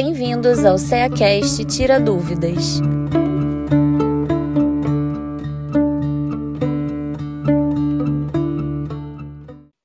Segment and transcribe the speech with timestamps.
[0.00, 2.80] Bem-vindos ao CEACast Tira Dúvidas.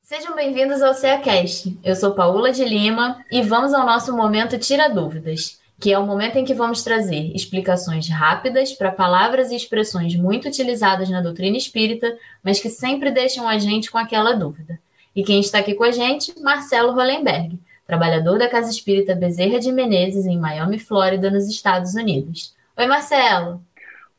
[0.03, 1.79] Sejam bem-vindos ao CEACast.
[1.83, 6.05] Eu sou Paula de Lima e vamos ao nosso momento Tira Dúvidas, que é o
[6.05, 11.57] momento em que vamos trazer explicações rápidas para palavras e expressões muito utilizadas na doutrina
[11.57, 14.77] espírita, mas que sempre deixam a gente com aquela dúvida.
[15.15, 16.39] E quem está aqui com a gente?
[16.39, 22.55] Marcelo Hollenberg trabalhador da Casa Espírita Bezerra de Menezes, em Miami, Flórida, nos Estados Unidos.
[22.77, 23.61] Oi, Marcelo.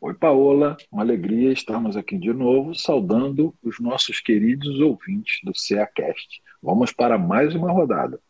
[0.01, 0.77] Oi, Paola.
[0.93, 6.43] Uma alegria estarmos aqui de novo, saudando os nossos queridos ouvintes do CEACast.
[6.63, 8.21] Vamos para mais uma rodada.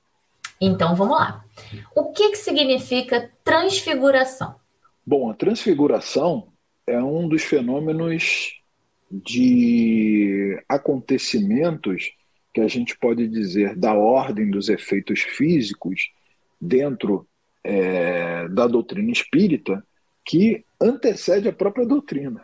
[0.61, 1.45] Então, vamos lá.
[1.95, 4.55] O que, que significa transfiguração?
[5.05, 6.49] Bom, a transfiguração
[6.87, 8.61] é um dos fenômenos
[9.11, 12.13] de acontecimentos
[12.55, 16.13] que a gente pode dizer da ordem dos efeitos físicos
[16.61, 17.27] dentro
[17.65, 19.85] é, da doutrina espírita
[20.25, 22.41] que antecede a própria doutrina.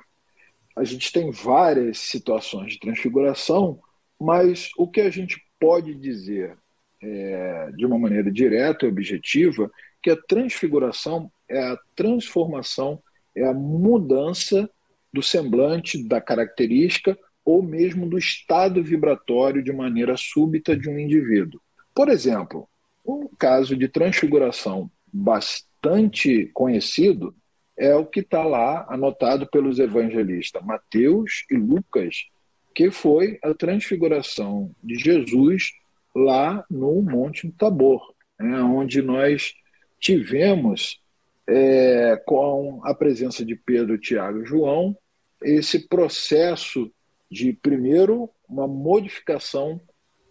[0.76, 3.80] A gente tem várias situações de transfiguração,
[4.20, 6.58] mas o que a gente pode dizer
[7.00, 9.70] é, de uma maneira direta e objetiva
[10.02, 13.00] que a transfiguração é a transformação,
[13.34, 14.68] é a mudança
[15.12, 21.60] do semblante, da característica ou mesmo do estado vibratório de maneira súbita de um indivíduo.
[21.94, 22.68] Por exemplo,
[23.06, 27.34] um caso de transfiguração bastante conhecido
[27.76, 32.26] é o que está lá anotado pelos evangelistas Mateus e Lucas,
[32.74, 35.72] que foi a transfiguração de Jesus
[36.14, 39.54] lá no Monte Tabor, né, onde nós
[39.98, 41.00] tivemos,
[41.46, 44.96] é, com a presença de Pedro, Tiago e João,
[45.42, 46.90] esse processo
[47.30, 49.80] de, primeiro, uma modificação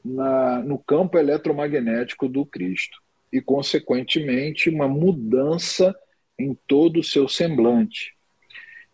[0.03, 5.95] na, no campo eletromagnético do Cristo e, consequentemente, uma mudança
[6.37, 8.13] em todo o seu semblante.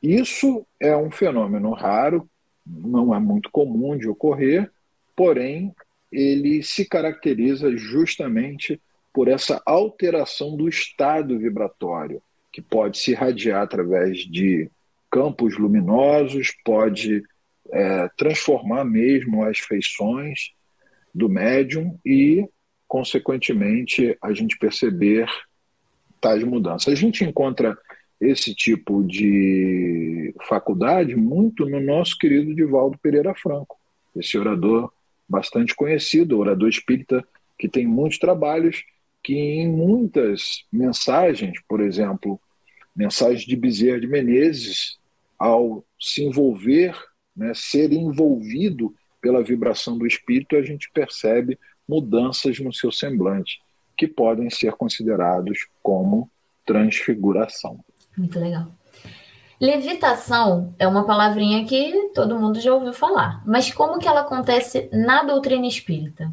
[0.01, 2.29] Isso é um fenômeno raro,
[2.65, 4.69] não é muito comum de ocorrer,
[5.15, 5.73] porém,
[6.11, 8.79] ele se caracteriza justamente
[9.13, 12.21] por essa alteração do estado vibratório,
[12.51, 14.69] que pode se irradiar através de
[15.09, 17.23] campos luminosos, pode
[17.71, 20.51] é, transformar mesmo as feições
[21.13, 22.47] do médium e,
[22.87, 25.27] consequentemente, a gente perceber
[26.19, 26.91] tais mudanças.
[26.91, 27.77] A gente encontra
[28.19, 33.77] esse tipo de faculdade muito no nosso querido Divaldo Pereira Franco,
[34.15, 34.91] esse orador
[35.27, 37.23] bastante conhecido, orador espírita
[37.57, 38.83] que tem muitos trabalhos
[39.23, 42.39] que em muitas mensagens, por exemplo,
[42.95, 44.97] mensagens de Bezerra de Menezes,
[45.37, 46.95] ao se envolver
[47.35, 53.59] né, ser envolvido pela vibração do espírito, a gente percebe mudanças no seu semblante,
[53.97, 56.29] que podem ser considerados como
[56.65, 57.79] transfiguração.
[58.17, 58.67] Muito legal.
[59.59, 64.89] Levitação é uma palavrinha que todo mundo já ouviu falar, mas como que ela acontece
[64.91, 66.31] na doutrina espírita?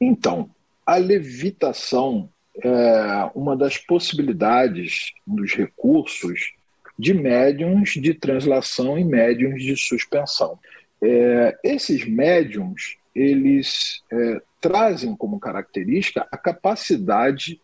[0.00, 0.50] Então,
[0.84, 2.28] a levitação
[2.62, 6.52] é uma das possibilidades, um dos recursos
[6.98, 10.58] de médiums de translação e médiums de suspensão.
[11.00, 17.60] É, esses médiums eles é, trazem como característica a capacidade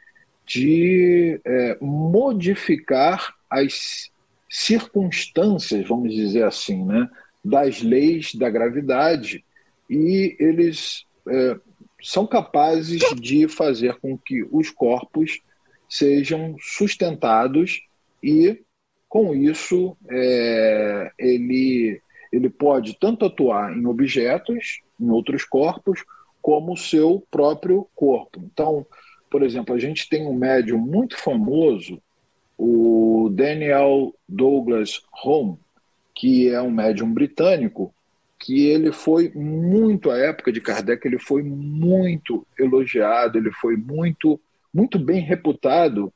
[0.47, 4.11] de é, modificar as
[4.49, 7.09] circunstâncias, vamos dizer assim, né,
[7.44, 9.44] das leis da gravidade
[9.89, 11.56] e eles é,
[12.03, 15.41] são capazes de fazer com que os corpos
[15.89, 17.81] sejam sustentados
[18.23, 18.64] e
[19.15, 22.03] com isso, é, ele,
[22.33, 26.03] ele pode tanto atuar em objetos, em outros corpos,
[26.43, 28.41] como o seu próprio corpo.
[28.43, 28.85] Então,
[29.31, 32.03] por exemplo, a gente tem um médium muito famoso,
[32.59, 35.61] o Daniel Douglas Home,
[36.13, 37.95] que é um médium britânico,
[38.37, 44.41] que ele foi muito, à época de Kardec, ele foi muito elogiado, ele foi muito,
[44.75, 46.12] muito bem reputado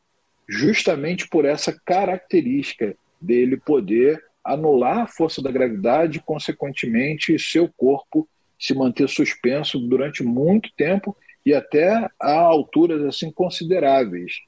[0.49, 8.27] justamente por essa característica dele poder anular a força da gravidade, consequentemente, seu corpo
[8.59, 14.41] se manter suspenso durante muito tempo e até a alturas assim consideráveis.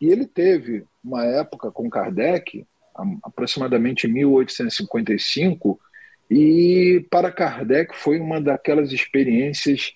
[0.00, 2.64] E ele teve uma época com Kardec,
[3.22, 5.78] aproximadamente 1855,
[6.30, 9.94] e para Kardec foi uma daquelas experiências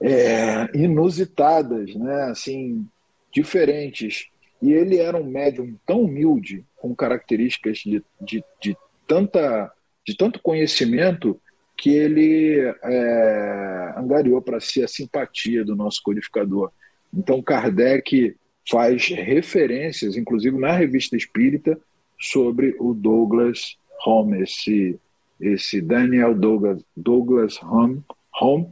[0.00, 2.24] é, inusitadas, né?
[2.24, 2.86] assim,
[3.32, 4.28] diferentes
[4.60, 8.76] e ele era um médium tão humilde, com características de, de, de,
[9.06, 9.70] tanta,
[10.06, 11.40] de tanto conhecimento,
[11.76, 16.70] que ele é, angariou para si a simpatia do nosso codificador.
[17.12, 18.34] Então, Kardec
[18.68, 21.78] faz referências, inclusive na revista espírita,
[22.18, 23.76] sobre o Douglas
[24.06, 24.98] Home, esse,
[25.40, 28.02] esse Daniel Douglas, Douglas Home,
[28.40, 28.68] Home,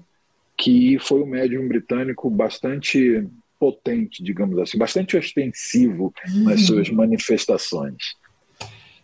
[0.57, 3.27] que foi um médium britânico bastante
[3.59, 6.45] potente, digamos assim, bastante ostensivo uhum.
[6.45, 8.15] nas suas manifestações.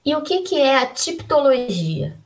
[0.05, 2.17] E o que, que é a tipologia?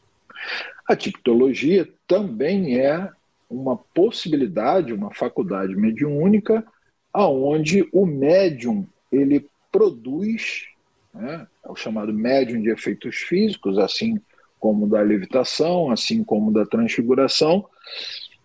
[0.86, 3.10] A tipologia também é
[3.48, 6.64] uma possibilidade, uma faculdade mediúnica,
[7.12, 10.66] aonde o médium ele produz,
[11.12, 14.20] né, é o chamado médium de efeitos físicos, assim
[14.58, 17.66] como da levitação, assim como da transfiguração,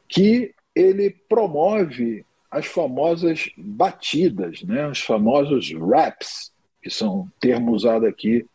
[0.07, 6.51] que ele promove as famosas batidas, né, os famosos raps,
[6.81, 8.45] que são termo usado aqui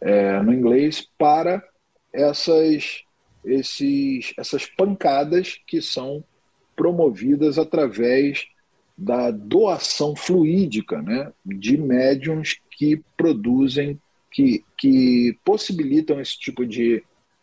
[0.00, 1.62] é, no inglês, para
[2.12, 3.02] essas,
[3.44, 6.22] esses, essas pancadas que são
[6.76, 8.46] promovidas através
[8.96, 14.00] da doação fluídica né, de médiums que produzem,
[14.30, 17.02] que, que possibilitam esse tipo de,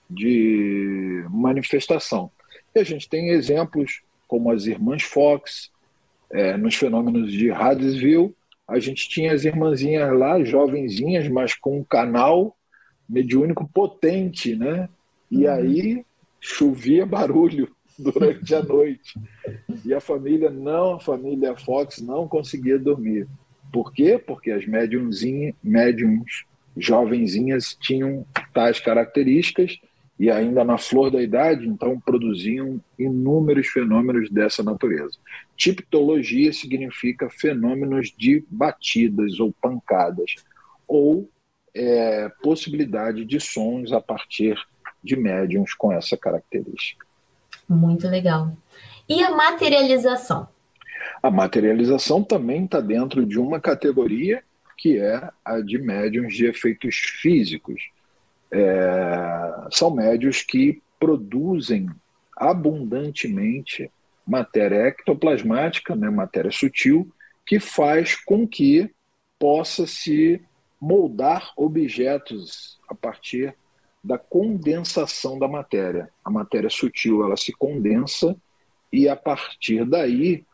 [0.10, 2.32] de manifestação.
[2.74, 5.72] E a gente tem exemplos como as irmãs Fox,
[6.32, 8.34] é, nos fenômenos de Hadesville,
[8.68, 12.56] a gente tinha as irmãzinhas lá, jovenzinhas, mas com um canal
[13.08, 14.90] mediúnico potente, né?
[15.32, 15.54] E uhum.
[15.54, 16.06] aí
[16.40, 19.20] chovia barulho durante a noite.
[19.86, 23.28] E a família não, a família Fox não conseguia dormir.
[23.72, 24.18] Por quê?
[24.18, 26.46] Porque as médiumzinhas, médiums
[26.76, 29.80] jovenzinhas tinham tais características
[30.20, 35.18] e ainda na flor da idade, então produziam inúmeros fenômenos dessa natureza.
[35.56, 40.36] Tipologia significa fenômenos de batidas ou pancadas,
[40.88, 41.30] ou
[41.76, 44.58] é, possibilidade de sons a partir
[45.04, 47.06] de médiums com essa característica.
[47.70, 48.52] Muito legal.
[49.08, 50.48] E a materialização?
[51.22, 54.44] A materialização também está dentro de uma categoria
[54.78, 57.82] que é a de médiums de efeitos físicos
[58.52, 61.88] é, são médios que produzem
[62.36, 63.92] abundantemente
[64.26, 67.10] matéria ectoplasmática, né, matéria sutil,
[67.46, 68.90] que faz com que
[69.40, 70.42] possa se
[70.80, 73.56] moldar objetos a partir
[74.04, 76.10] da condensação da matéria.
[76.24, 78.36] A matéria sutil ela se condensa
[78.92, 80.46] e a partir daí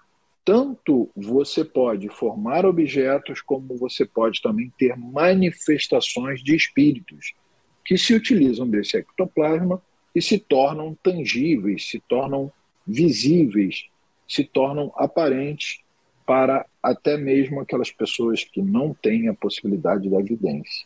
[0.46, 7.34] tanto você pode formar objetos como você pode também ter manifestações de espíritos
[7.84, 9.82] que se utilizam desse ectoplasma
[10.16, 12.52] e se tornam tangíveis, se tornam
[12.86, 13.86] visíveis,
[14.28, 15.80] se tornam aparentes
[16.26, 20.86] para até mesmo aquelas pessoas que não têm a possibilidade da evidência.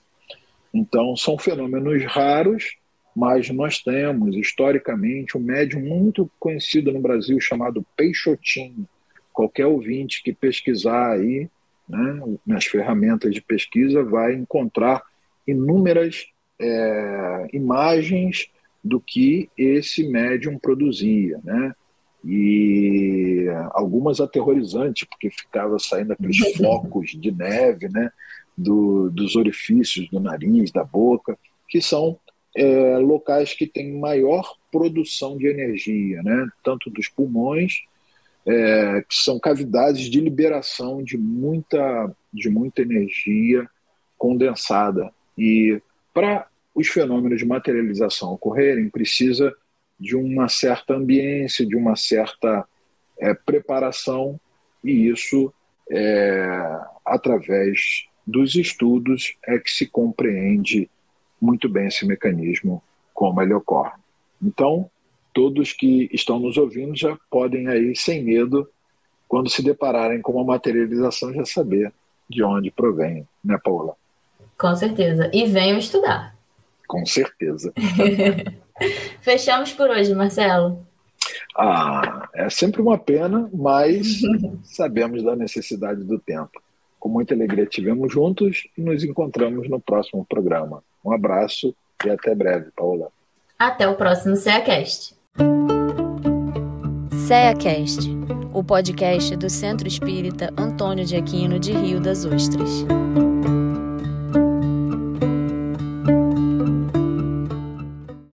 [0.73, 2.75] Então, são fenômenos raros,
[3.15, 8.87] mas nós temos, historicamente, um médium muito conhecido no Brasil chamado Peixotinho.
[9.33, 11.49] Qualquer ouvinte que pesquisar aí,
[11.87, 15.03] né, nas ferramentas de pesquisa, vai encontrar
[15.47, 16.27] inúmeras
[16.59, 18.47] é, imagens
[18.83, 21.73] do que esse médium produzia, né?
[22.23, 28.11] E algumas aterrorizantes, porque ficava saindo aqueles focos de neve, né?
[28.57, 31.37] Do, dos orifícios do nariz, da boca,
[31.67, 32.17] que são
[32.55, 36.47] é, locais que têm maior produção de energia, né?
[36.63, 37.81] Tanto dos pulmões,
[38.47, 43.69] é, que são cavidades de liberação de muita, de muita energia
[44.17, 45.11] condensada.
[45.37, 45.79] E
[46.17, 49.55] para os fenômenos de materialização ocorrerem, precisa
[49.99, 52.67] de uma certa ambiência, de uma certa
[53.19, 54.39] é, preparação,
[54.83, 55.53] e isso,
[55.91, 56.49] é,
[57.05, 60.89] através dos estudos, é que se compreende
[61.39, 62.81] muito bem esse mecanismo,
[63.13, 63.93] como ele ocorre.
[64.41, 64.89] Então,
[65.31, 68.67] todos que estão nos ouvindo já podem aí, sem medo,
[69.27, 71.93] quando se depararem com uma materialização, já saber
[72.27, 73.95] de onde provém, né, Paula?
[74.57, 75.29] Com certeza.
[75.33, 76.35] E venham estudar.
[76.87, 77.71] Com certeza.
[79.21, 80.85] Fechamos por hoje, Marcelo.
[81.55, 84.21] Ah, é sempre uma pena, mas
[84.63, 86.61] sabemos da necessidade do tempo.
[86.99, 90.83] Com muita alegria tivemos juntos e nos encontramos no próximo programa.
[91.03, 93.09] Um abraço e até breve, Paula.
[93.57, 95.15] Até o próximo CEACast.
[97.27, 98.09] CEACast,
[98.53, 102.85] o podcast do Centro Espírita Antônio de Aquino de Rio das Ostras.